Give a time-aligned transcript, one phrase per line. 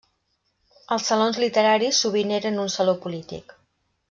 [0.95, 3.57] Els salons literaris sovint eren un saló polític.